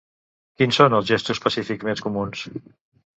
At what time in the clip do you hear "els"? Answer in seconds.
0.99-1.07